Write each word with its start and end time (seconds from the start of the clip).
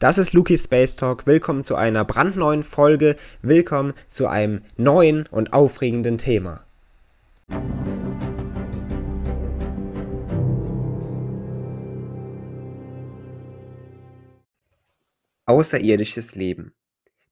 Das 0.00 0.16
ist 0.16 0.32
Luki 0.32 0.56
Space 0.56 0.94
Talk. 0.94 1.26
Willkommen 1.26 1.64
zu 1.64 1.74
einer 1.74 2.04
brandneuen 2.04 2.62
Folge. 2.62 3.16
Willkommen 3.42 3.94
zu 4.06 4.28
einem 4.28 4.62
neuen 4.76 5.26
und 5.26 5.52
aufregenden 5.52 6.18
Thema. 6.18 6.64
Außerirdisches 15.46 16.36
Leben. 16.36 16.76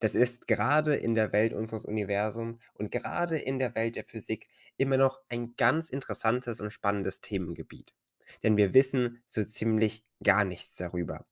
Das 0.00 0.16
ist 0.16 0.48
gerade 0.48 0.96
in 0.96 1.14
der 1.14 1.32
Welt 1.32 1.52
unseres 1.52 1.84
Universums 1.84 2.58
und 2.74 2.90
gerade 2.90 3.38
in 3.38 3.60
der 3.60 3.76
Welt 3.76 3.94
der 3.94 4.04
Physik 4.04 4.48
immer 4.76 4.96
noch 4.96 5.22
ein 5.28 5.54
ganz 5.56 5.88
interessantes 5.88 6.60
und 6.60 6.72
spannendes 6.72 7.20
Themengebiet. 7.20 7.94
Denn 8.42 8.56
wir 8.56 8.74
wissen 8.74 9.22
so 9.24 9.44
ziemlich 9.44 10.04
gar 10.20 10.42
nichts 10.42 10.74
darüber. 10.74 11.24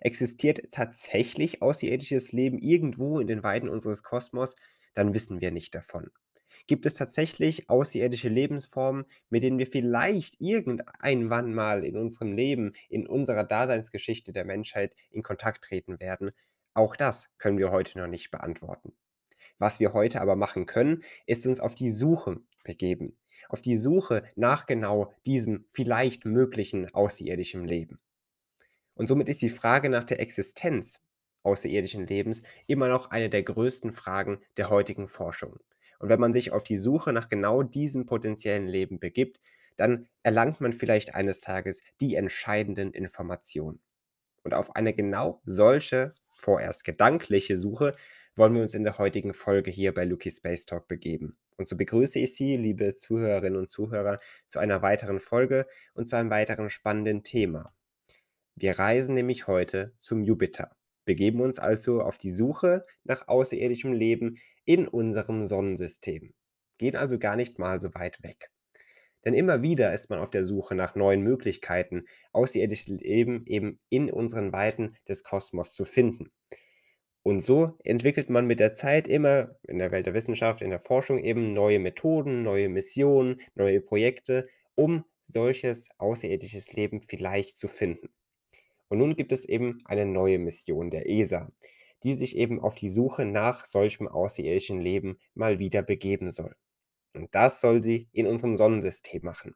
Existiert 0.00 0.70
tatsächlich 0.70 1.62
außerirdisches 1.62 2.32
Leben 2.32 2.58
irgendwo 2.58 3.20
in 3.20 3.26
den 3.26 3.42
Weiten 3.42 3.68
unseres 3.68 4.02
Kosmos, 4.02 4.56
dann 4.94 5.14
wissen 5.14 5.40
wir 5.40 5.50
nicht 5.50 5.74
davon. 5.74 6.10
Gibt 6.66 6.86
es 6.86 6.94
tatsächlich 6.94 7.70
außerirdische 7.70 8.28
Lebensformen, 8.28 9.04
mit 9.28 9.42
denen 9.42 9.58
wir 9.58 9.66
vielleicht 9.66 10.36
irgendwann 10.40 11.54
mal 11.54 11.84
in 11.84 11.96
unserem 11.96 12.32
Leben, 12.32 12.72
in 12.88 13.06
unserer 13.06 13.44
Daseinsgeschichte 13.44 14.32
der 14.32 14.44
Menschheit 14.44 14.94
in 15.10 15.22
Kontakt 15.22 15.64
treten 15.64 16.00
werden? 16.00 16.32
Auch 16.74 16.96
das 16.96 17.30
können 17.38 17.58
wir 17.58 17.70
heute 17.70 17.98
noch 17.98 18.06
nicht 18.06 18.30
beantworten. 18.30 18.92
Was 19.58 19.80
wir 19.80 19.92
heute 19.92 20.20
aber 20.20 20.36
machen 20.36 20.66
können, 20.66 21.02
ist 21.26 21.46
uns 21.46 21.60
auf 21.60 21.74
die 21.74 21.90
Suche 21.90 22.40
begeben. 22.64 23.16
Auf 23.48 23.60
die 23.60 23.76
Suche 23.76 24.22
nach 24.36 24.66
genau 24.66 25.12
diesem 25.26 25.66
vielleicht 25.70 26.24
möglichen 26.24 26.92
außerirdischen 26.94 27.64
Leben. 27.64 27.98
Und 29.00 29.06
somit 29.06 29.30
ist 29.30 29.40
die 29.40 29.48
Frage 29.48 29.88
nach 29.88 30.04
der 30.04 30.20
Existenz 30.20 31.00
außerirdischen 31.42 32.06
Lebens 32.06 32.42
immer 32.66 32.86
noch 32.86 33.10
eine 33.10 33.30
der 33.30 33.42
größten 33.42 33.92
Fragen 33.92 34.42
der 34.58 34.68
heutigen 34.68 35.08
Forschung. 35.08 35.56
Und 36.00 36.10
wenn 36.10 36.20
man 36.20 36.34
sich 36.34 36.52
auf 36.52 36.64
die 36.64 36.76
Suche 36.76 37.14
nach 37.14 37.30
genau 37.30 37.62
diesem 37.62 38.04
potenziellen 38.04 38.68
Leben 38.68 39.00
begibt, 39.00 39.40
dann 39.78 40.06
erlangt 40.22 40.60
man 40.60 40.74
vielleicht 40.74 41.14
eines 41.14 41.40
Tages 41.40 41.80
die 42.02 42.14
entscheidenden 42.14 42.92
Informationen. 42.92 43.80
Und 44.42 44.52
auf 44.52 44.76
eine 44.76 44.92
genau 44.92 45.40
solche, 45.46 46.14
vorerst 46.34 46.84
gedankliche 46.84 47.56
Suche 47.56 47.96
wollen 48.36 48.54
wir 48.54 48.60
uns 48.60 48.74
in 48.74 48.84
der 48.84 48.98
heutigen 48.98 49.32
Folge 49.32 49.70
hier 49.70 49.94
bei 49.94 50.04
Lucky 50.04 50.30
Space 50.30 50.66
Talk 50.66 50.88
begeben. 50.88 51.38
Und 51.56 51.70
so 51.70 51.76
begrüße 51.78 52.18
ich 52.18 52.34
Sie, 52.34 52.58
liebe 52.58 52.94
Zuhörerinnen 52.94 53.58
und 53.58 53.70
Zuhörer, 53.70 54.20
zu 54.46 54.58
einer 54.58 54.82
weiteren 54.82 55.20
Folge 55.20 55.66
und 55.94 56.06
zu 56.06 56.16
einem 56.16 56.28
weiteren 56.28 56.68
spannenden 56.68 57.22
Thema. 57.22 57.72
Wir 58.54 58.78
reisen 58.78 59.14
nämlich 59.14 59.46
heute 59.46 59.94
zum 59.98 60.22
Jupiter, 60.22 60.76
begeben 61.04 61.40
uns 61.40 61.58
also 61.58 62.00
auf 62.00 62.18
die 62.18 62.34
Suche 62.34 62.84
nach 63.04 63.28
außerirdischem 63.28 63.92
Leben 63.92 64.36
in 64.64 64.86
unserem 64.86 65.44
Sonnensystem, 65.44 66.34
gehen 66.78 66.96
also 66.96 67.18
gar 67.18 67.36
nicht 67.36 67.58
mal 67.58 67.80
so 67.80 67.92
weit 67.94 68.22
weg. 68.22 68.50
Denn 69.24 69.34
immer 69.34 69.62
wieder 69.62 69.92
ist 69.92 70.08
man 70.08 70.18
auf 70.18 70.30
der 70.30 70.44
Suche 70.44 70.74
nach 70.74 70.94
neuen 70.94 71.22
Möglichkeiten, 71.22 72.04
außerirdisches 72.32 72.88
Leben 73.00 73.44
eben 73.46 73.80
in 73.88 74.10
unseren 74.10 74.52
Weiten 74.52 74.96
des 75.08 75.24
Kosmos 75.24 75.74
zu 75.74 75.84
finden. 75.84 76.30
Und 77.22 77.44
so 77.44 77.76
entwickelt 77.84 78.30
man 78.30 78.46
mit 78.46 78.60
der 78.60 78.72
Zeit 78.72 79.06
immer 79.06 79.56
in 79.68 79.78
der 79.78 79.92
Welt 79.92 80.06
der 80.06 80.14
Wissenschaft, 80.14 80.62
in 80.62 80.70
der 80.70 80.80
Forschung 80.80 81.18
eben 81.18 81.52
neue 81.52 81.78
Methoden, 81.78 82.42
neue 82.42 82.70
Missionen, 82.70 83.40
neue 83.54 83.82
Projekte, 83.82 84.46
um 84.74 85.04
solches 85.28 85.88
außerirdisches 85.98 86.72
Leben 86.72 87.02
vielleicht 87.02 87.58
zu 87.58 87.68
finden. 87.68 88.08
Und 88.90 88.98
nun 88.98 89.14
gibt 89.16 89.32
es 89.32 89.44
eben 89.44 89.80
eine 89.84 90.04
neue 90.04 90.38
Mission 90.38 90.90
der 90.90 91.08
ESA, 91.08 91.50
die 92.02 92.14
sich 92.14 92.36
eben 92.36 92.60
auf 92.60 92.74
die 92.74 92.88
Suche 92.88 93.24
nach 93.24 93.64
solchem 93.64 94.08
außerirdischen 94.08 94.80
Leben 94.80 95.18
mal 95.34 95.58
wieder 95.60 95.82
begeben 95.82 96.30
soll. 96.30 96.54
Und 97.14 97.34
das 97.34 97.60
soll 97.60 97.82
sie 97.82 98.08
in 98.12 98.26
unserem 98.26 98.56
Sonnensystem 98.56 99.22
machen. 99.24 99.54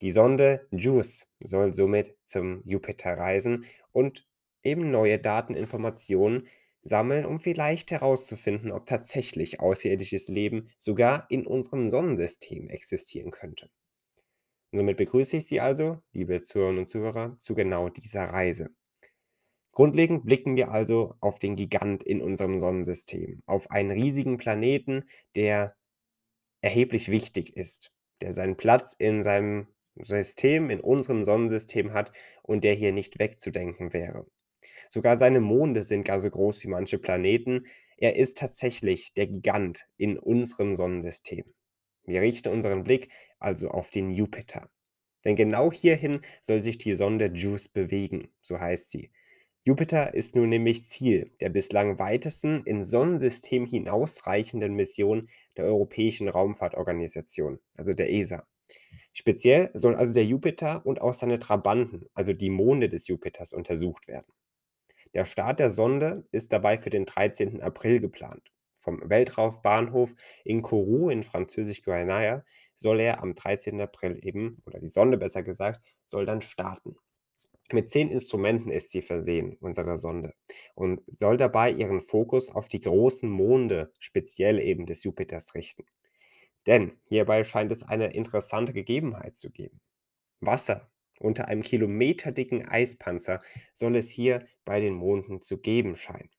Die 0.00 0.12
Sonde 0.12 0.66
JUICE 0.72 1.28
soll 1.40 1.72
somit 1.72 2.16
zum 2.24 2.62
Jupiter 2.64 3.16
reisen 3.16 3.66
und 3.92 4.26
eben 4.62 4.90
neue 4.90 5.18
Dateninformationen 5.18 6.48
sammeln, 6.82 7.26
um 7.26 7.38
vielleicht 7.38 7.90
herauszufinden, 7.90 8.72
ob 8.72 8.86
tatsächlich 8.86 9.60
außerirdisches 9.60 10.28
Leben 10.28 10.70
sogar 10.78 11.26
in 11.30 11.46
unserem 11.46 11.88
Sonnensystem 11.88 12.68
existieren 12.68 13.30
könnte. 13.30 13.70
Und 14.72 14.78
somit 14.78 14.96
begrüße 14.96 15.36
ich 15.38 15.46
Sie 15.46 15.60
also, 15.60 15.98
liebe 16.12 16.42
Zuhörerinnen 16.42 16.80
und 16.80 16.86
Zuhörer, 16.86 17.36
zu 17.38 17.54
genau 17.54 17.88
dieser 17.88 18.24
Reise. 18.24 18.70
Grundlegend 19.72 20.24
blicken 20.24 20.56
wir 20.56 20.70
also 20.70 21.14
auf 21.20 21.38
den 21.38 21.56
Gigant 21.56 22.02
in 22.02 22.20
unserem 22.20 22.60
Sonnensystem, 22.60 23.42
auf 23.46 23.70
einen 23.70 23.90
riesigen 23.90 24.36
Planeten, 24.36 25.04
der 25.34 25.76
erheblich 26.60 27.08
wichtig 27.08 27.56
ist, 27.56 27.92
der 28.20 28.32
seinen 28.32 28.56
Platz 28.56 28.94
in 28.98 29.22
seinem 29.22 29.68
System, 29.96 30.70
in 30.70 30.80
unserem 30.80 31.24
Sonnensystem 31.24 31.92
hat 31.92 32.12
und 32.42 32.64
der 32.64 32.74
hier 32.74 32.92
nicht 32.92 33.18
wegzudenken 33.18 33.92
wäre. 33.92 34.26
Sogar 34.88 35.16
seine 35.18 35.40
Monde 35.40 35.82
sind 35.82 36.04
gar 36.04 36.20
so 36.20 36.30
groß 36.30 36.64
wie 36.64 36.68
manche 36.68 36.98
Planeten. 36.98 37.66
Er 37.96 38.16
ist 38.16 38.38
tatsächlich 38.38 39.14
der 39.14 39.28
Gigant 39.28 39.86
in 39.96 40.18
unserem 40.18 40.74
Sonnensystem. 40.74 41.44
Wir 42.04 42.20
richten 42.20 42.48
unseren 42.48 42.84
Blick 42.84 43.10
also 43.38 43.68
auf 43.68 43.90
den 43.90 44.10
Jupiter. 44.10 44.70
Denn 45.24 45.36
genau 45.36 45.70
hierhin 45.72 46.20
soll 46.40 46.62
sich 46.62 46.78
die 46.78 46.94
Sonde 46.94 47.30
JUICE 47.34 47.68
bewegen, 47.68 48.28
so 48.40 48.58
heißt 48.58 48.90
sie. 48.90 49.10
Jupiter 49.62 50.14
ist 50.14 50.34
nun 50.34 50.48
nämlich 50.48 50.88
Ziel 50.88 51.30
der 51.40 51.50
bislang 51.50 51.98
weitesten 51.98 52.64
ins 52.64 52.88
Sonnensystem 52.88 53.66
hinausreichenden 53.66 54.74
Mission 54.74 55.28
der 55.56 55.66
Europäischen 55.66 56.28
Raumfahrtorganisation, 56.28 57.60
also 57.74 57.92
der 57.92 58.10
ESA. 58.10 58.46
Speziell 59.12 59.70
sollen 59.74 59.96
also 59.96 60.14
der 60.14 60.24
Jupiter 60.24 60.86
und 60.86 61.02
auch 61.02 61.12
seine 61.12 61.38
Trabanten, 61.38 62.06
also 62.14 62.32
die 62.32 62.48
Monde 62.48 62.88
des 62.88 63.06
Jupiters, 63.08 63.52
untersucht 63.52 64.08
werden. 64.08 64.32
Der 65.12 65.26
Start 65.26 65.58
der 65.58 65.68
Sonde 65.68 66.26
ist 66.32 66.52
dabei 66.52 66.78
für 66.78 66.90
den 66.90 67.04
13. 67.04 67.60
April 67.60 68.00
geplant. 68.00 68.50
Vom 68.80 69.00
Weltraumbahnhof 69.08 70.14
in 70.44 70.62
Kourou 70.62 71.10
in 71.10 71.22
Französisch-Guayana 71.22 72.44
soll 72.74 73.00
er 73.00 73.22
am 73.22 73.34
13. 73.34 73.80
April 73.80 74.18
eben, 74.22 74.62
oder 74.64 74.80
die 74.80 74.88
Sonde 74.88 75.18
besser 75.18 75.42
gesagt, 75.42 75.80
soll 76.06 76.26
dann 76.26 76.40
starten. 76.40 76.96
Mit 77.72 77.88
zehn 77.90 78.10
Instrumenten 78.10 78.70
ist 78.70 78.90
sie 78.90 79.02
versehen, 79.02 79.56
unsere 79.60 79.96
Sonde, 79.96 80.34
und 80.74 81.02
soll 81.06 81.36
dabei 81.36 81.70
ihren 81.70 82.00
Fokus 82.00 82.50
auf 82.50 82.66
die 82.68 82.80
großen 82.80 83.30
Monde, 83.30 83.92
speziell 84.00 84.58
eben 84.58 84.86
des 84.86 85.04
Jupiters, 85.04 85.54
richten. 85.54 85.84
Denn 86.66 86.98
hierbei 87.04 87.44
scheint 87.44 87.70
es 87.70 87.82
eine 87.82 88.12
interessante 88.14 88.72
Gegebenheit 88.72 89.38
zu 89.38 89.50
geben. 89.50 89.80
Wasser 90.40 90.90
unter 91.20 91.48
einem 91.48 91.62
kilometerdicken 91.62 92.66
Eispanzer 92.66 93.42
soll 93.74 93.94
es 93.96 94.08
hier 94.08 94.46
bei 94.64 94.80
den 94.80 94.94
Monden 94.94 95.40
zu 95.40 95.58
geben 95.58 95.94
scheinen. 95.94 96.30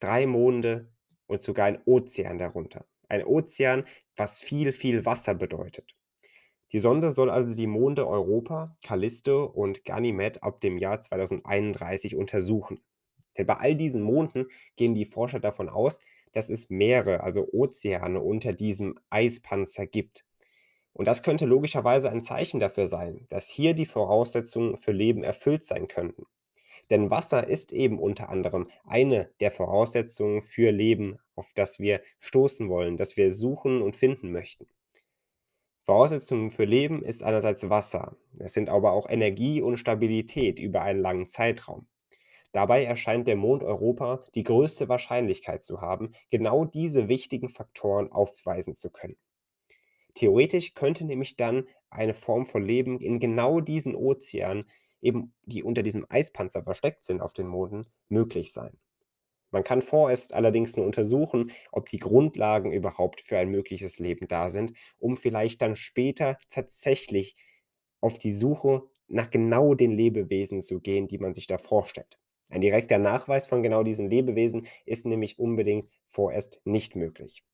Drei 0.00 0.26
Monde 0.26 0.93
und 1.26 1.42
sogar 1.42 1.66
ein 1.66 1.82
Ozean 1.84 2.38
darunter. 2.38 2.86
Ein 3.08 3.24
Ozean, 3.24 3.84
was 4.16 4.40
viel, 4.40 4.72
viel 4.72 5.04
Wasser 5.04 5.34
bedeutet. 5.34 5.94
Die 6.72 6.78
Sonde 6.78 7.10
soll 7.10 7.30
also 7.30 7.54
die 7.54 7.66
Monde 7.66 8.08
Europa, 8.08 8.76
Callisto 8.84 9.44
und 9.44 9.84
Ganymed 9.84 10.42
ab 10.42 10.60
dem 10.60 10.78
Jahr 10.78 11.00
2031 11.00 12.16
untersuchen. 12.16 12.80
Denn 13.38 13.46
bei 13.46 13.54
all 13.54 13.76
diesen 13.76 14.02
Monden 14.02 14.46
gehen 14.76 14.94
die 14.94 15.04
Forscher 15.04 15.40
davon 15.40 15.68
aus, 15.68 15.98
dass 16.32 16.50
es 16.50 16.70
Meere, 16.70 17.22
also 17.22 17.48
Ozeane 17.52 18.20
unter 18.20 18.52
diesem 18.52 18.96
Eispanzer 19.10 19.86
gibt. 19.86 20.24
Und 20.92 21.06
das 21.06 21.22
könnte 21.22 21.46
logischerweise 21.46 22.10
ein 22.10 22.22
Zeichen 22.22 22.60
dafür 22.60 22.86
sein, 22.86 23.26
dass 23.28 23.48
hier 23.48 23.74
die 23.74 23.86
Voraussetzungen 23.86 24.76
für 24.76 24.92
Leben 24.92 25.24
erfüllt 25.24 25.66
sein 25.66 25.88
könnten. 25.88 26.26
Denn 26.90 27.10
Wasser 27.10 27.46
ist 27.46 27.72
eben 27.72 27.98
unter 27.98 28.28
anderem 28.28 28.70
eine 28.84 29.30
der 29.40 29.50
Voraussetzungen 29.50 30.42
für 30.42 30.70
Leben, 30.70 31.18
auf 31.34 31.52
das 31.54 31.78
wir 31.78 32.00
stoßen 32.18 32.68
wollen, 32.68 32.96
das 32.96 33.16
wir 33.16 33.32
suchen 33.32 33.82
und 33.82 33.96
finden 33.96 34.32
möchten. 34.32 34.66
Voraussetzungen 35.82 36.50
für 36.50 36.64
Leben 36.64 37.02
ist 37.02 37.22
einerseits 37.22 37.68
Wasser, 37.68 38.16
es 38.38 38.54
sind 38.54 38.70
aber 38.70 38.92
auch 38.92 39.08
Energie 39.08 39.60
und 39.60 39.76
Stabilität 39.76 40.58
über 40.58 40.82
einen 40.82 41.00
langen 41.00 41.28
Zeitraum. 41.28 41.86
Dabei 42.52 42.84
erscheint 42.84 43.26
der 43.26 43.36
Mond 43.36 43.64
Europa 43.64 44.20
die 44.34 44.44
größte 44.44 44.88
Wahrscheinlichkeit 44.88 45.62
zu 45.62 45.80
haben, 45.80 46.12
genau 46.30 46.64
diese 46.64 47.08
wichtigen 47.08 47.48
Faktoren 47.48 48.12
aufweisen 48.12 48.76
zu 48.76 48.90
können. 48.90 49.16
Theoretisch 50.14 50.74
könnte 50.74 51.04
nämlich 51.04 51.36
dann 51.36 51.66
eine 51.90 52.14
Form 52.14 52.46
von 52.46 52.64
Leben 52.64 53.00
in 53.00 53.18
genau 53.18 53.60
diesen 53.60 53.96
Ozeanen 53.96 54.70
eben 55.04 55.34
die 55.44 55.62
unter 55.62 55.82
diesem 55.82 56.06
Eispanzer 56.08 56.64
versteckt 56.64 57.04
sind 57.04 57.20
auf 57.20 57.32
den 57.32 57.46
Monden, 57.46 57.86
möglich 58.08 58.52
sein. 58.52 58.78
Man 59.50 59.62
kann 59.62 59.82
vorerst 59.82 60.34
allerdings 60.34 60.76
nur 60.76 60.84
untersuchen, 60.84 61.52
ob 61.70 61.88
die 61.88 62.00
Grundlagen 62.00 62.72
überhaupt 62.72 63.20
für 63.20 63.38
ein 63.38 63.50
mögliches 63.50 64.00
Leben 64.00 64.26
da 64.26 64.50
sind, 64.50 64.72
um 64.98 65.16
vielleicht 65.16 65.62
dann 65.62 65.76
später 65.76 66.36
tatsächlich 66.48 67.36
auf 68.00 68.18
die 68.18 68.32
Suche 68.32 68.82
nach 69.06 69.30
genau 69.30 69.74
den 69.74 69.92
Lebewesen 69.92 70.60
zu 70.60 70.80
gehen, 70.80 71.06
die 71.06 71.18
man 71.18 71.34
sich 71.34 71.46
da 71.46 71.58
vorstellt. 71.58 72.18
Ein 72.50 72.62
direkter 72.62 72.98
Nachweis 72.98 73.46
von 73.46 73.62
genau 73.62 73.84
diesen 73.84 74.10
Lebewesen 74.10 74.66
ist 74.86 75.06
nämlich 75.06 75.38
unbedingt 75.38 75.88
vorerst 76.08 76.60
nicht 76.64 76.96
möglich. 76.96 77.44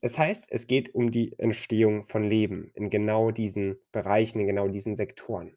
Das 0.00 0.18
heißt, 0.18 0.46
es 0.50 0.66
geht 0.66 0.94
um 0.94 1.10
die 1.10 1.38
Entstehung 1.38 2.04
von 2.04 2.24
Leben 2.24 2.70
in 2.74 2.90
genau 2.90 3.30
diesen 3.30 3.76
Bereichen, 3.92 4.40
in 4.40 4.46
genau 4.46 4.68
diesen 4.68 4.96
Sektoren. 4.96 5.56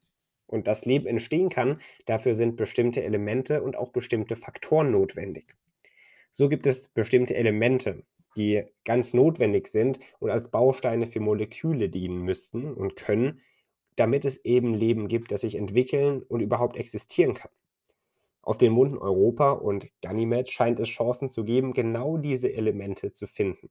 Und 0.49 0.65
dass 0.65 0.85
Leben 0.85 1.05
entstehen 1.05 1.49
kann, 1.49 1.79
dafür 2.07 2.33
sind 2.33 2.55
bestimmte 2.55 3.03
Elemente 3.03 3.61
und 3.61 3.77
auch 3.77 3.91
bestimmte 3.91 4.35
Faktoren 4.35 4.89
notwendig. 4.89 5.55
So 6.31 6.49
gibt 6.49 6.65
es 6.65 6.87
bestimmte 6.87 7.35
Elemente, 7.35 8.03
die 8.35 8.63
ganz 8.83 9.13
notwendig 9.13 9.67
sind 9.67 9.99
und 10.17 10.31
als 10.31 10.49
Bausteine 10.49 11.05
für 11.05 11.19
Moleküle 11.19 11.89
dienen 11.89 12.23
müssten 12.23 12.73
und 12.73 12.95
können, 12.95 13.41
damit 13.95 14.25
es 14.25 14.43
eben 14.43 14.73
Leben 14.73 15.07
gibt, 15.07 15.31
das 15.31 15.41
sich 15.41 15.53
entwickeln 15.53 16.23
und 16.23 16.41
überhaupt 16.41 16.77
existieren 16.77 17.35
kann. 17.35 17.51
Auf 18.41 18.57
den 18.57 18.71
Monden 18.71 18.97
Europa 18.97 19.51
und 19.51 19.87
Ganymed 20.01 20.49
scheint 20.49 20.79
es 20.79 20.89
Chancen 20.89 21.29
zu 21.29 21.43
geben, 21.43 21.73
genau 21.73 22.17
diese 22.17 22.51
Elemente 22.51 23.11
zu 23.11 23.27
finden. 23.27 23.69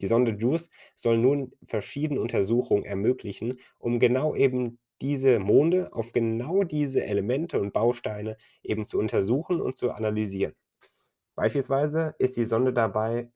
Die 0.00 0.06
Sonde 0.06 0.36
JUICE 0.38 0.70
soll 0.94 1.18
nun 1.18 1.52
verschiedene 1.66 2.20
Untersuchungen 2.20 2.84
ermöglichen, 2.84 3.58
um 3.78 3.98
genau 3.98 4.36
eben 4.36 4.78
diese 5.00 5.38
Monde 5.38 5.92
auf 5.92 6.12
genau 6.12 6.64
diese 6.64 7.04
Elemente 7.04 7.60
und 7.60 7.72
Bausteine 7.72 8.36
eben 8.62 8.86
zu 8.86 8.98
untersuchen 8.98 9.60
und 9.60 9.76
zu 9.76 9.92
analysieren. 9.92 10.54
Beispielsweise 11.34 12.14
ist 12.18 12.36
die 12.36 12.44
Sonde 12.44 12.72
dabei 12.72 13.30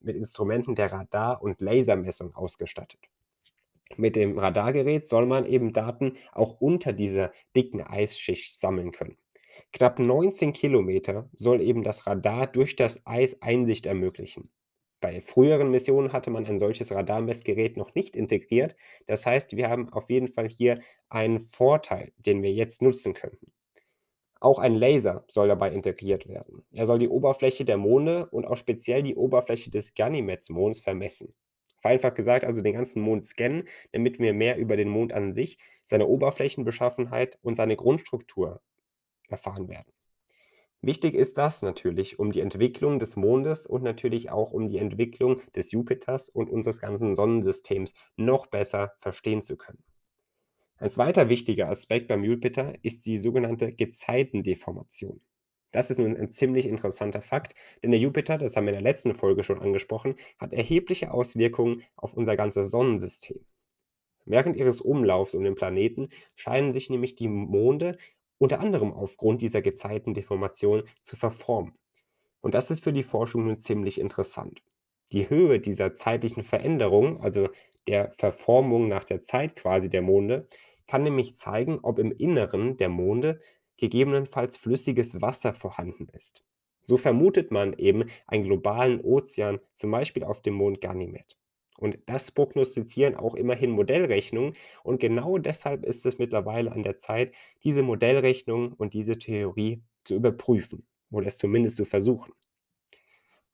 mit 0.00 0.16
Instrumenten 0.16 0.74
der 0.74 0.92
Radar- 0.92 1.42
und 1.42 1.60
Lasermessung 1.60 2.34
ausgestattet. 2.34 3.00
Mit 3.96 4.14
dem 4.14 4.38
Radargerät 4.38 5.06
soll 5.06 5.26
man 5.26 5.44
eben 5.44 5.72
Daten 5.72 6.14
auch 6.32 6.60
unter 6.60 6.92
dieser 6.92 7.32
dicken 7.56 7.80
Eisschicht 7.80 8.58
sammeln 8.58 8.92
können. 8.92 9.16
Knapp 9.72 9.98
19 9.98 10.52
Kilometer 10.52 11.28
soll 11.34 11.60
eben 11.60 11.82
das 11.82 12.06
Radar 12.06 12.46
durch 12.46 12.76
das 12.76 13.04
Eis 13.04 13.42
Einsicht 13.42 13.86
ermöglichen. 13.86 14.48
Bei 15.00 15.20
früheren 15.20 15.70
Missionen 15.70 16.12
hatte 16.12 16.30
man 16.30 16.46
ein 16.46 16.58
solches 16.58 16.92
Radarmessgerät 16.92 17.76
noch 17.76 17.94
nicht 17.94 18.16
integriert. 18.16 18.76
Das 19.06 19.24
heißt, 19.26 19.56
wir 19.56 19.70
haben 19.70 19.90
auf 19.92 20.10
jeden 20.10 20.28
Fall 20.28 20.48
hier 20.48 20.80
einen 21.08 21.40
Vorteil, 21.40 22.12
den 22.18 22.42
wir 22.42 22.52
jetzt 22.52 22.82
nutzen 22.82 23.14
könnten. 23.14 23.52
Auch 24.40 24.58
ein 24.58 24.74
Laser 24.74 25.24
soll 25.28 25.48
dabei 25.48 25.72
integriert 25.72 26.28
werden. 26.28 26.64
Er 26.72 26.86
soll 26.86 26.98
die 26.98 27.08
Oberfläche 27.08 27.64
der 27.64 27.76
Monde 27.78 28.26
und 28.30 28.46
auch 28.46 28.56
speziell 28.56 29.02
die 29.02 29.16
Oberfläche 29.16 29.70
des 29.70 29.94
Ganymeds-Monds 29.94 30.80
vermessen. 30.80 31.34
Vereinfacht 31.80 32.14
gesagt, 32.14 32.44
also 32.44 32.62
den 32.62 32.74
ganzen 32.74 33.02
Mond 33.02 33.24
scannen, 33.26 33.64
damit 33.92 34.18
wir 34.18 34.34
mehr 34.34 34.58
über 34.58 34.76
den 34.76 34.88
Mond 34.88 35.12
an 35.12 35.34
sich, 35.34 35.58
seine 35.84 36.06
Oberflächenbeschaffenheit 36.06 37.38
und 37.42 37.56
seine 37.56 37.76
Grundstruktur 37.76 38.62
erfahren 39.28 39.68
werden. 39.68 39.92
Wichtig 40.82 41.14
ist 41.14 41.36
das 41.36 41.60
natürlich, 41.60 42.18
um 42.18 42.32
die 42.32 42.40
Entwicklung 42.40 42.98
des 42.98 43.16
Mondes 43.16 43.66
und 43.66 43.82
natürlich 43.82 44.30
auch 44.30 44.52
um 44.52 44.66
die 44.66 44.78
Entwicklung 44.78 45.42
des 45.54 45.72
Jupiters 45.72 46.30
und 46.30 46.48
unseres 46.48 46.80
ganzen 46.80 47.14
Sonnensystems 47.14 47.92
noch 48.16 48.46
besser 48.46 48.94
verstehen 48.98 49.42
zu 49.42 49.58
können. 49.58 49.84
Ein 50.78 50.90
zweiter 50.90 51.28
wichtiger 51.28 51.68
Aspekt 51.68 52.08
beim 52.08 52.24
Jupiter 52.24 52.72
ist 52.82 53.04
die 53.04 53.18
sogenannte 53.18 53.68
Gezeitendeformation. 53.68 55.20
Das 55.70 55.90
ist 55.90 55.98
nun 55.98 56.16
ein 56.16 56.32
ziemlich 56.32 56.64
interessanter 56.64 57.20
Fakt, 57.20 57.54
denn 57.82 57.90
der 57.90 58.00
Jupiter, 58.00 58.38
das 58.38 58.56
haben 58.56 58.64
wir 58.64 58.72
in 58.72 58.82
der 58.82 58.92
letzten 58.92 59.14
Folge 59.14 59.44
schon 59.44 59.60
angesprochen, 59.60 60.16
hat 60.38 60.54
erhebliche 60.54 61.12
Auswirkungen 61.12 61.82
auf 61.96 62.14
unser 62.14 62.36
ganzes 62.36 62.70
Sonnensystem. 62.70 63.44
Während 64.24 64.56
ihres 64.56 64.80
Umlaufs 64.80 65.34
um 65.34 65.44
den 65.44 65.54
Planeten 65.54 66.08
scheinen 66.34 66.72
sich 66.72 66.88
nämlich 66.88 67.14
die 67.14 67.28
Monde 67.28 67.98
unter 68.40 68.60
anderem 68.60 68.92
aufgrund 68.92 69.42
dieser 69.42 69.60
Gezeitendeformation 69.60 70.84
zu 71.02 71.14
verformen. 71.14 71.74
Und 72.40 72.54
das 72.54 72.70
ist 72.70 72.82
für 72.82 72.92
die 72.92 73.02
Forschung 73.02 73.44
nun 73.44 73.58
ziemlich 73.58 74.00
interessant. 74.00 74.62
Die 75.12 75.28
Höhe 75.28 75.60
dieser 75.60 75.92
zeitlichen 75.92 76.42
Veränderung, 76.42 77.20
also 77.20 77.48
der 77.86 78.12
Verformung 78.12 78.88
nach 78.88 79.04
der 79.04 79.20
Zeit 79.20 79.56
quasi 79.56 79.90
der 79.90 80.02
Monde, 80.02 80.46
kann 80.86 81.02
nämlich 81.02 81.34
zeigen, 81.34 81.80
ob 81.82 81.98
im 81.98 82.12
Inneren 82.12 82.76
der 82.78 82.88
Monde 82.88 83.38
gegebenenfalls 83.76 84.56
flüssiges 84.56 85.20
Wasser 85.20 85.52
vorhanden 85.52 86.08
ist. 86.12 86.44
So 86.80 86.96
vermutet 86.96 87.50
man 87.50 87.74
eben 87.74 88.06
einen 88.26 88.44
globalen 88.44 89.00
Ozean, 89.00 89.60
zum 89.74 89.90
Beispiel 89.90 90.24
auf 90.24 90.40
dem 90.40 90.54
Mond 90.54 90.80
Ganymed. 90.80 91.39
Und 91.80 91.98
das 92.06 92.30
prognostizieren 92.30 93.16
auch 93.16 93.34
immerhin 93.34 93.70
Modellrechnungen. 93.70 94.54
Und 94.84 95.00
genau 95.00 95.38
deshalb 95.38 95.84
ist 95.84 96.06
es 96.06 96.18
mittlerweile 96.18 96.72
an 96.72 96.82
der 96.82 96.96
Zeit, 96.98 97.32
diese 97.64 97.82
Modellrechnung 97.82 98.72
und 98.74 98.94
diese 98.94 99.18
Theorie 99.18 99.82
zu 100.04 100.14
überprüfen 100.14 100.86
oder 101.10 101.26
es 101.26 101.38
zumindest 101.38 101.76
zu 101.76 101.84
versuchen. 101.84 102.32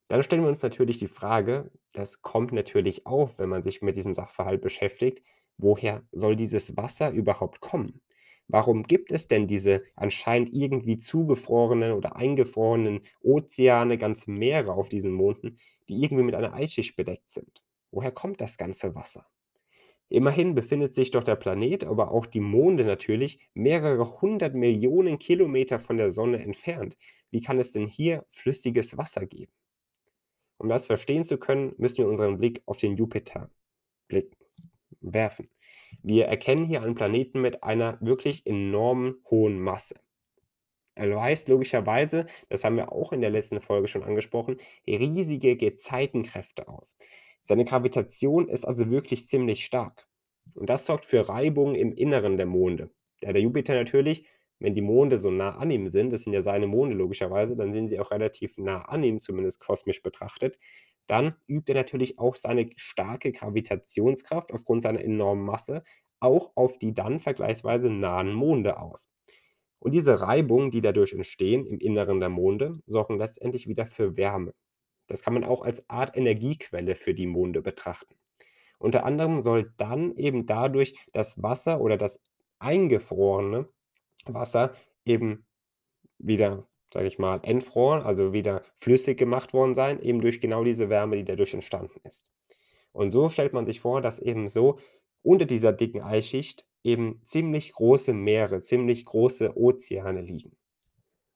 Dann 0.09 0.23
stellen 0.23 0.41
wir 0.41 0.49
uns 0.49 0.61
natürlich 0.63 0.97
die 0.97 1.07
Frage, 1.07 1.71
das 1.93 2.21
kommt 2.21 2.51
natürlich 2.53 3.05
auf, 3.05 3.39
wenn 3.39 3.49
man 3.49 3.63
sich 3.63 3.81
mit 3.81 3.95
diesem 3.95 4.15
Sachverhalt 4.15 4.61
beschäftigt, 4.61 5.21
woher 5.57 6.03
soll 6.11 6.35
dieses 6.35 6.77
Wasser 6.77 7.11
überhaupt 7.11 7.59
kommen? 7.61 8.01
Warum 8.49 8.83
gibt 8.83 9.11
es 9.11 9.27
denn 9.27 9.47
diese 9.47 9.83
anscheinend 9.95 10.53
irgendwie 10.53 10.97
zugefrorenen 10.97 11.91
oder 11.91 12.15
eingefrorenen 12.15 13.01
Ozeane, 13.21 13.97
ganze 13.97 14.31
Meere 14.31 14.73
auf 14.73 14.87
diesen 14.89 15.11
Monden, 15.11 15.57
die 15.89 16.01
irgendwie 16.01 16.23
mit 16.23 16.35
einer 16.35 16.53
Eisschicht 16.53 16.95
bedeckt 16.95 17.29
sind? 17.29 17.61
Woher 17.97 18.11
kommt 18.11 18.41
das 18.41 18.57
ganze 18.57 18.93
Wasser? 18.93 19.25
Immerhin 20.07 20.53
befindet 20.53 20.93
sich 20.93 21.09
doch 21.09 21.23
der 21.23 21.35
Planet, 21.35 21.83
aber 21.83 22.11
auch 22.11 22.27
die 22.27 22.41
Monde 22.41 22.85
natürlich, 22.85 23.39
mehrere 23.55 24.21
hundert 24.21 24.53
Millionen 24.53 25.17
Kilometer 25.17 25.79
von 25.79 25.97
der 25.97 26.11
Sonne 26.11 26.37
entfernt. 26.43 26.95
Wie 27.31 27.41
kann 27.41 27.57
es 27.57 27.71
denn 27.71 27.87
hier 27.87 28.23
flüssiges 28.29 28.99
Wasser 28.99 29.25
geben? 29.25 29.51
Um 30.59 30.69
das 30.69 30.85
verstehen 30.85 31.25
zu 31.25 31.39
können, 31.39 31.73
müssen 31.79 31.97
wir 31.97 32.07
unseren 32.07 32.37
Blick 32.37 32.61
auf 32.67 32.77
den 32.77 32.97
Jupiter 32.97 33.49
blicken, 34.07 34.37
werfen. 35.01 35.49
Wir 36.03 36.27
erkennen 36.27 36.65
hier 36.65 36.83
einen 36.83 36.93
Planeten 36.93 37.41
mit 37.41 37.63
einer 37.63 37.97
wirklich 37.99 38.45
enormen 38.45 39.23
hohen 39.31 39.59
Masse. 39.59 39.95
Er 40.93 41.15
weist 41.15 41.47
logischerweise, 41.47 42.27
das 42.49 42.63
haben 42.63 42.75
wir 42.75 42.91
auch 42.91 43.11
in 43.11 43.21
der 43.21 43.31
letzten 43.31 43.59
Folge 43.59 43.87
schon 43.87 44.03
angesprochen, 44.03 44.57
riesige 44.87 45.57
Gezeitenkräfte 45.57 46.67
aus. 46.67 46.95
Seine 47.47 47.63
Gravitation 47.63 48.49
ist 48.49 48.67
also 48.67 48.89
wirklich 48.89 49.25
ziemlich 49.29 49.63
stark. 49.63 50.05
Und 50.55 50.69
das 50.69 50.85
sorgt 50.85 51.05
für 51.05 51.29
Reibungen 51.29 51.75
im 51.75 51.93
Inneren 51.93 52.35
der 52.35 52.45
Monde. 52.45 52.91
Da 53.21 53.31
der 53.31 53.41
Jupiter 53.41 53.73
natürlich, 53.73 54.27
wenn 54.59 54.73
die 54.73 54.81
Monde 54.81 55.17
so 55.17 55.31
nah 55.31 55.55
an 55.57 55.71
ihm 55.71 55.87
sind, 55.87 56.11
das 56.11 56.23
sind 56.23 56.33
ja 56.33 56.41
seine 56.41 56.67
Monde 56.67 56.97
logischerweise, 56.97 57.55
dann 57.55 57.71
sind 57.71 57.87
sie 57.87 58.01
auch 58.01 58.11
relativ 58.11 58.57
nah 58.57 58.81
an 58.81 59.01
ihm, 59.01 59.21
zumindest 59.21 59.61
kosmisch 59.61 60.03
betrachtet, 60.03 60.59
dann 61.07 61.35
übt 61.47 61.71
er 61.71 61.75
natürlich 61.75 62.19
auch 62.19 62.35
seine 62.35 62.69
starke 62.75 63.31
Gravitationskraft 63.31 64.51
aufgrund 64.51 64.83
seiner 64.83 65.01
enormen 65.01 65.45
Masse 65.45 65.83
auch 66.19 66.51
auf 66.55 66.77
die 66.79 66.93
dann 66.93 67.19
vergleichsweise 67.19 67.89
nahen 67.89 68.33
Monde 68.33 68.77
aus. 68.77 69.09
Und 69.79 69.93
diese 69.93 70.19
Reibungen, 70.19 70.69
die 70.69 70.81
dadurch 70.81 71.13
entstehen 71.13 71.65
im 71.65 71.79
Inneren 71.79 72.19
der 72.19 72.29
Monde, 72.29 72.81
sorgen 72.85 73.19
letztendlich 73.19 73.67
wieder 73.67 73.85
für 73.85 74.17
Wärme. 74.17 74.53
Das 75.07 75.21
kann 75.23 75.33
man 75.33 75.43
auch 75.43 75.61
als 75.61 75.89
Art 75.89 76.15
Energiequelle 76.15 76.95
für 76.95 77.13
die 77.13 77.27
Monde 77.27 77.61
betrachten. 77.61 78.15
Unter 78.79 79.05
anderem 79.05 79.41
soll 79.41 79.73
dann 79.77 80.15
eben 80.15 80.45
dadurch 80.45 80.93
das 81.11 81.41
Wasser 81.41 81.81
oder 81.81 81.97
das 81.97 82.21
eingefrorene 82.59 83.67
Wasser 84.25 84.73
eben 85.05 85.45
wieder, 86.19 86.67
sage 86.93 87.07
ich 87.07 87.19
mal, 87.19 87.39
entfroren, 87.43 88.03
also 88.03 88.33
wieder 88.33 88.63
flüssig 88.75 89.17
gemacht 89.17 89.53
worden 89.53 89.75
sein, 89.75 89.99
eben 90.01 90.21
durch 90.21 90.41
genau 90.41 90.63
diese 90.63 90.89
Wärme, 90.89 91.15
die 91.15 91.25
dadurch 91.25 91.53
entstanden 91.53 91.99
ist. 92.03 92.29
Und 92.91 93.11
so 93.11 93.29
stellt 93.29 93.53
man 93.53 93.65
sich 93.65 93.79
vor, 93.79 94.01
dass 94.01 94.19
eben 94.19 94.47
so 94.47 94.79
unter 95.21 95.45
dieser 95.45 95.73
dicken 95.73 96.01
Eisschicht 96.01 96.65
eben 96.83 97.21
ziemlich 97.25 97.73
große 97.73 98.13
Meere, 98.13 98.59
ziemlich 98.59 99.05
große 99.05 99.57
Ozeane 99.57 100.21
liegen. 100.21 100.55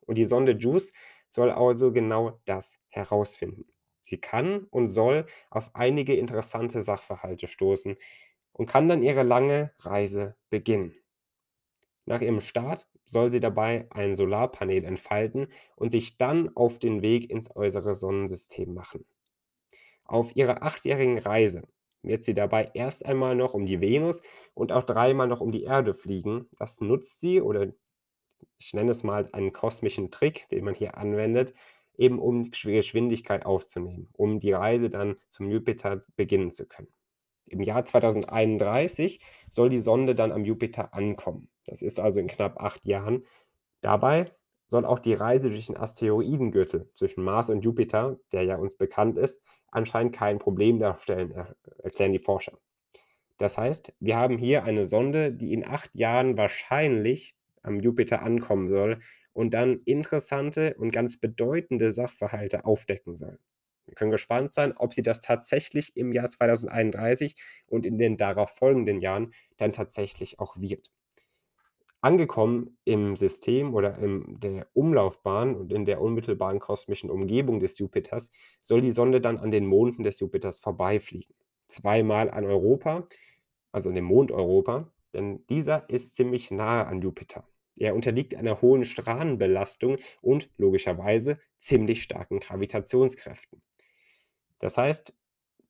Und 0.05 0.17
die 0.17 0.25
Sonde 0.25 0.53
JUICE 0.53 0.93
soll 1.31 1.51
also 1.51 1.91
genau 1.91 2.39
das 2.45 2.77
herausfinden. 2.89 3.65
Sie 4.03 4.19
kann 4.21 4.65
und 4.65 4.89
soll 4.89 5.25
auf 5.50 5.71
einige 5.73 6.15
interessante 6.15 6.81
Sachverhalte 6.81 7.47
stoßen 7.47 7.95
und 8.53 8.67
kann 8.67 8.88
dann 8.89 9.01
ihre 9.03 9.23
lange 9.23 9.73
Reise 9.79 10.38
beginnen. 10.51 10.93
Nach 12.05 12.21
ihrem 12.21 12.41
Start 12.41 12.88
soll 13.05 13.31
sie 13.31 13.39
dabei 13.39 13.88
ein 13.89 14.15
Solarpanel 14.15 14.83
entfalten 14.85 15.47
und 15.75 15.91
sich 15.91 16.17
dann 16.17 16.55
auf 16.55 16.77
den 16.77 17.01
Weg 17.01 17.31
ins 17.31 17.55
äußere 17.55 17.95
Sonnensystem 17.95 18.73
machen. 18.73 19.05
Auf 20.03 20.35
ihrer 20.35 20.61
achtjährigen 20.63 21.17
Reise 21.17 21.63
wird 22.03 22.23
sie 22.23 22.33
dabei 22.35 22.69
erst 22.75 23.05
einmal 23.05 23.35
noch 23.35 23.53
um 23.55 23.65
die 23.65 23.81
Venus 23.81 24.21
und 24.53 24.71
auch 24.71 24.83
dreimal 24.83 25.27
noch 25.27 25.41
um 25.41 25.51
die 25.51 25.63
Erde 25.63 25.93
fliegen. 25.95 26.50
Das 26.57 26.81
nutzt 26.81 27.19
sie 27.19 27.41
oder 27.41 27.67
ich 28.57 28.74
nenne 28.74 28.91
es 28.91 29.03
mal 29.03 29.29
einen 29.33 29.51
kosmischen 29.51 30.12
Trick, 30.12 30.50
den 30.50 30.65
man 30.65 30.74
hier 30.74 30.98
anwendet, 30.98 31.53
eben 31.98 32.19
um 32.19 32.51
Geschwindigkeit 32.51 33.45
aufzunehmen, 33.45 34.10
um 34.13 34.39
die 34.39 34.53
Reise 34.53 34.89
dann 34.89 35.17
zum 35.29 35.50
Jupiter 35.50 36.01
beginnen 36.15 36.51
zu 36.51 36.65
können. 36.65 36.89
Im 37.45 37.62
Jahr 37.62 37.86
2031 37.86 39.19
soll 39.50 39.69
die 39.69 39.79
Sonde 39.79 40.15
dann 40.15 40.31
am 40.31 40.45
Jupiter 40.45 40.93
ankommen. 40.93 41.50
Das 41.65 41.81
ist 41.81 42.00
also 42.00 42.19
in 42.19 42.27
knapp 42.27 42.62
acht 42.62 42.86
Jahren. 42.86 43.24
Dabei 43.81 44.31
soll 44.67 44.86
auch 44.86 45.00
die 45.00 45.13
Reise 45.13 45.50
durch 45.50 45.65
den 45.65 45.77
Asteroidengürtel 45.77 46.89
zwischen 46.95 47.24
Mars 47.24 47.50
und 47.50 47.65
Jupiter, 47.65 48.17
der 48.31 48.43
ja 48.43 48.55
uns 48.55 48.77
bekannt 48.77 49.17
ist, 49.17 49.41
anscheinend 49.67 50.15
kein 50.15 50.39
Problem 50.39 50.79
darstellen, 50.79 51.31
er 51.31 51.55
erklären 51.83 52.13
die 52.13 52.19
Forscher. 52.19 52.57
Das 53.38 53.57
heißt, 53.57 53.93
wir 54.00 54.15
haben 54.17 54.38
hier 54.38 54.63
eine 54.63 54.86
Sonde, 54.86 55.33
die 55.33 55.51
in 55.51 55.67
acht 55.67 55.89
Jahren 55.93 56.38
wahrscheinlich 56.38 57.36
am 57.63 57.80
Jupiter 57.80 58.24
ankommen 58.24 58.70
soll 58.70 59.00
und 59.34 59.53
dann 59.53 59.82
interessante 59.86 60.75
und 60.77 60.91
ganz 60.91 61.18
bedeutende 61.18 61.91
Sachverhalte 61.91 62.65
aufdecken 62.65 63.15
soll. 63.15 63.39
Wir 63.86 63.96
können 63.96 64.12
gespannt 64.12 64.53
sein, 64.53 64.74
ob 64.77 64.94
sie 64.94 65.01
das 65.01 65.22
tatsächlich 65.22 65.96
im 65.98 66.13
Jahr 66.13 66.30
2031 66.30 67.36
und 67.68 67.86
in 67.86 67.98
den 67.98 68.18
darauf 68.18 68.51
folgenden 68.51 69.01
Jahren 69.01 69.34
dann 69.58 69.72
tatsächlich 69.72 70.39
auch 70.39 70.58
wird. 70.58 70.91
Angekommen 72.03 72.77
im 72.84 73.15
System 73.15 73.75
oder 73.75 73.98
in 74.00 74.39
der 74.39 74.68
Umlaufbahn 74.74 75.56
und 75.56 75.72
in 75.72 75.86
der 75.86 76.01
unmittelbaren 76.01 76.60
kosmischen 76.60 77.12
Umgebung 77.12 77.60
des 77.60 77.77
Jupiters 77.77 78.32
soll 78.63 78.82
die 78.82 78.91
Sonde 78.91 79.22
dann 79.22 79.38
an 79.38 79.51
den 79.51 79.68
Monden 79.68 80.03
des 80.03 80.20
Jupiters 80.20 80.60
vorbeifliegen. 80.60 81.36
Zweimal 81.68 82.32
an 82.32 82.46
Europa, 82.46 83.08
also 83.72 83.89
an 83.89 83.96
dem 83.96 84.06
Mond 84.06 84.32
Europa, 84.32 84.91
denn 85.13 85.46
dieser 85.48 85.88
ist 85.89 86.15
ziemlich 86.15 86.50
nahe 86.50 86.88
an 86.88 87.01
Jupiter. 87.01 87.50
Er 87.81 87.95
unterliegt 87.95 88.35
einer 88.35 88.61
hohen 88.61 88.83
Strahlenbelastung 88.83 89.97
und 90.21 90.51
logischerweise 90.55 91.39
ziemlich 91.57 92.03
starken 92.03 92.39
Gravitationskräften. 92.39 93.59
Das 94.59 94.77
heißt, 94.77 95.15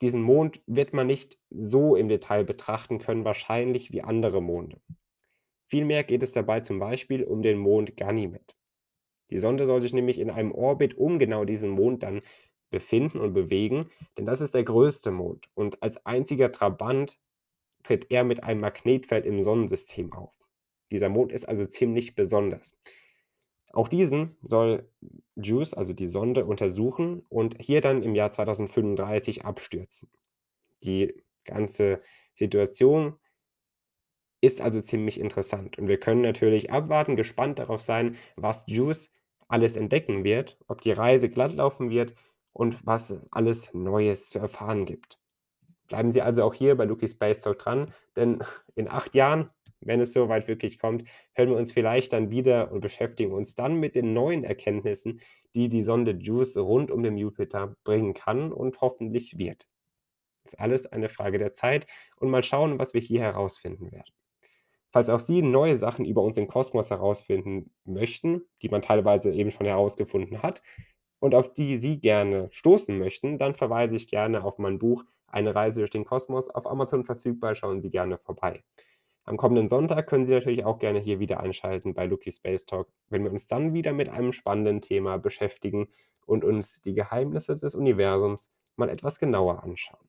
diesen 0.02 0.22
Mond 0.22 0.62
wird 0.68 0.92
man 0.92 1.08
nicht 1.08 1.40
so 1.50 1.96
im 1.96 2.10
Detail 2.10 2.44
betrachten 2.44 2.98
können, 2.98 3.24
wahrscheinlich 3.24 3.94
wie 3.94 4.02
andere 4.02 4.42
Monde. 4.42 4.82
Vielmehr 5.68 6.04
geht 6.04 6.22
es 6.22 6.34
dabei 6.34 6.60
zum 6.60 6.80
Beispiel 6.80 7.24
um 7.24 7.44
den 7.44 7.58
Mond 7.58 7.96
Ganymed. 7.96 8.58
Die 9.30 9.38
Sonde 9.38 9.66
soll 9.66 9.82
sich 9.82 9.94
nämlich 9.94 10.20
in 10.20 10.30
einem 10.30 10.52
Orbit 10.52 10.98
um 10.98 11.18
genau 11.18 11.46
diesen 11.46 11.70
Mond 11.70 12.04
dann 12.04 12.22
befinden 12.72 13.22
und 13.22 13.32
bewegen, 13.32 13.90
denn 14.18 14.26
das 14.26 14.42
ist 14.42 14.54
der 14.54 14.66
größte 14.66 15.12
Mond 15.12 15.50
und 15.54 15.82
als 15.82 16.06
einziger 16.06 16.52
Trabant 16.52 17.22
tritt 17.84 18.12
er 18.12 18.26
mit 18.26 18.44
einem 18.44 18.60
Magnetfeld 18.60 19.26
im 19.26 19.42
Sonnensystem 19.42 20.12
auf. 20.12 20.51
Dieser 20.92 21.10
Mond 21.10 21.32
ist 21.32 21.48
also 21.48 21.66
ziemlich 21.66 22.16
besonders. 22.16 22.78
Auch 23.74 23.88
diesen 23.88 24.36
soll 24.44 24.90
JUICE, 25.36 25.74
also 25.74 25.94
die 25.94 26.08
Sonde, 26.08 26.46
untersuchen 26.46 27.26
und 27.30 27.56
hier 27.62 27.82
dann 27.82 28.04
im 28.04 28.16
Jahr 28.16 28.32
2035 28.32 29.46
abstürzen. 29.46 30.10
Die 30.84 31.24
ganze 31.46 32.02
Situation 32.34 33.16
ist 34.42 34.62
also 34.62 34.82
ziemlich 34.82 35.20
interessant 35.20 35.78
und 35.78 35.88
wir 35.88 36.00
können 36.00 36.22
natürlich 36.22 36.72
abwarten, 36.72 37.16
gespannt 37.16 37.60
darauf 37.60 37.82
sein, 37.82 38.18
was 38.36 38.64
JUICE 38.68 39.12
alles 39.48 39.76
entdecken 39.76 40.24
wird, 40.24 40.58
ob 40.68 40.82
die 40.82 40.92
Reise 40.92 41.30
glatt 41.30 41.54
laufen 41.54 41.90
wird 41.90 42.16
und 42.54 42.86
was 42.86 43.28
alles 43.32 43.74
Neues 43.74 44.30
zu 44.30 44.40
erfahren 44.40 44.86
gibt. 44.86 45.20
Bleiben 45.88 46.12
Sie 46.12 46.22
also 46.22 46.44
auch 46.44 46.54
hier 46.54 46.76
bei 46.76 46.86
Lucky 46.86 47.08
Space 47.08 47.42
Talk 47.42 47.60
dran, 47.60 47.94
denn 48.16 48.42
in 48.76 48.90
acht 48.90 49.14
Jahren, 49.14 49.50
wenn 49.82 50.00
es 50.00 50.14
soweit 50.14 50.48
wirklich 50.48 50.80
kommt, 50.80 51.04
hören 51.34 51.50
wir 51.50 51.58
uns 51.58 51.72
vielleicht 51.72 52.14
dann 52.14 52.32
wieder 52.32 52.72
und 52.72 52.82
beschäftigen 52.82 53.34
uns 53.34 53.56
dann 53.56 53.76
mit 53.76 53.96
den 53.96 54.14
neuen 54.14 54.44
Erkenntnissen, 54.44 55.20
die 55.56 55.70
die 55.70 55.84
Sonde 55.84 56.12
JUICE 56.12 56.58
rund 56.58 56.92
um 56.92 57.04
den 57.04 57.18
Jupiter 57.18 57.76
bringen 57.84 58.14
kann 58.14 58.52
und 58.54 58.80
hoffentlich 58.82 59.38
wird. 59.38 59.68
Das 60.44 60.54
ist 60.54 60.60
alles 60.60 60.86
eine 60.88 61.10
Frage 61.10 61.38
der 61.38 61.54
Zeit 61.54 61.86
und 62.18 62.30
mal 62.30 62.44
schauen, 62.44 62.80
was 62.80 62.94
wir 62.94 63.02
hier 63.02 63.22
herausfinden 63.22 63.92
werden. 63.92 64.12
Falls 64.92 65.10
auch 65.10 65.20
Sie 65.20 65.42
neue 65.42 65.78
Sachen 65.78 66.06
über 66.06 66.22
uns 66.22 66.38
im 66.38 66.48
Kosmos 66.48 66.90
herausfinden 66.90 67.72
möchten, 67.86 68.42
die 68.62 68.70
man 68.70 68.82
teilweise 68.82 69.32
eben 69.32 69.52
schon 69.52 69.66
herausgefunden 69.68 70.44
hat 70.44 70.62
und 71.20 71.36
auf 71.36 71.54
die 71.54 71.78
Sie 71.78 72.00
gerne 72.00 72.50
stoßen 72.52 72.98
möchten, 72.98 73.38
dann 73.38 73.56
verweise 73.56 73.96
ich 73.96 74.08
gerne 74.08 74.44
auf 74.44 74.58
mein 74.58 74.80
Buch 74.80 75.04
Eine 75.28 75.56
Reise 75.56 75.80
durch 75.80 75.92
den 75.92 76.04
Kosmos 76.06 76.50
auf 76.50 76.68
Amazon 76.68 77.06
verfügbar. 77.06 77.56
Schauen 77.56 77.82
Sie 77.82 77.90
gerne 77.90 78.18
vorbei. 78.18 78.64
Am 79.32 79.38
kommenden 79.38 79.70
Sonntag 79.70 80.08
können 80.08 80.26
Sie 80.26 80.34
natürlich 80.34 80.66
auch 80.66 80.78
gerne 80.78 81.00
hier 81.00 81.22
wieder 81.22 81.40
einschalten 81.40 81.94
bei 81.94 82.04
Lucky 82.04 82.34
Space 82.34 82.66
Talk, 82.66 82.90
wenn 83.08 83.24
wir 83.24 83.32
uns 83.32 83.46
dann 83.46 83.74
wieder 83.74 83.94
mit 83.94 84.10
einem 84.10 84.34
spannenden 84.34 84.82
Thema 84.82 85.20
beschäftigen 85.20 85.88
und 86.26 86.44
uns 86.44 86.82
die 86.82 86.94
Geheimnisse 86.94 87.56
des 87.56 87.74
Universums 87.74 88.52
mal 88.76 88.90
etwas 88.90 89.20
genauer 89.20 89.64
anschauen. 89.64 90.06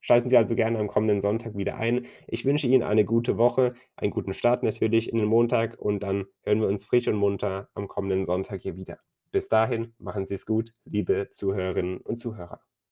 Schalten 0.00 0.28
Sie 0.28 0.36
also 0.36 0.54
gerne 0.54 0.78
am 0.78 0.86
kommenden 0.86 1.20
Sonntag 1.20 1.56
wieder 1.56 1.78
ein. 1.78 2.06
Ich 2.28 2.44
wünsche 2.44 2.68
Ihnen 2.68 2.84
eine 2.84 3.04
gute 3.04 3.38
Woche, 3.38 3.74
einen 3.96 4.12
guten 4.12 4.32
Start 4.32 4.62
natürlich 4.62 5.10
in 5.10 5.18
den 5.18 5.26
Montag 5.26 5.76
und 5.80 6.04
dann 6.04 6.26
hören 6.44 6.60
wir 6.60 6.68
uns 6.68 6.84
frisch 6.84 7.08
und 7.08 7.16
munter 7.16 7.70
am 7.74 7.88
kommenden 7.88 8.24
Sonntag 8.24 8.62
hier 8.62 8.76
wieder. 8.76 9.00
Bis 9.32 9.48
dahin, 9.48 9.94
machen 9.98 10.26
Sie 10.26 10.34
es 10.34 10.46
gut, 10.46 10.70
liebe 10.84 11.28
Zuhörerinnen 11.32 11.96
und 12.02 12.20
Zuhörer. 12.20 12.60